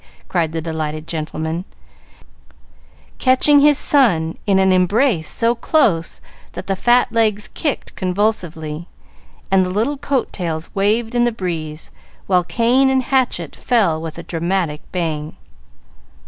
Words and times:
cried 0.27 0.51
the 0.51 0.63
delighted 0.63 1.05
gentleman, 1.05 1.63
catching 3.19 3.59
his 3.59 3.77
son 3.77 4.35
in 4.47 4.57
an 4.57 4.71
embrace 4.71 5.29
so 5.29 5.53
close 5.53 6.19
that 6.53 6.65
the 6.65 6.75
fat 6.75 7.11
legs 7.13 7.49
kicked 7.49 7.95
convulsively, 7.95 8.87
and 9.51 9.63
the 9.63 9.69
little 9.69 9.97
coat 9.97 10.33
tails 10.33 10.71
waved 10.73 11.13
in 11.13 11.23
the 11.23 11.31
breeze, 11.31 11.91
while 12.25 12.43
cane 12.43 12.89
and 12.89 13.03
hatchet 13.03 13.55
fell 13.55 14.01
with 14.01 14.17
a 14.17 14.23
dramatic 14.23 14.81
bang. 14.91 15.35